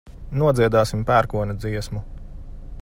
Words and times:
Nodziedāsim 0.43 1.03
pērkona 1.11 1.57
dziesmu. 1.67 2.05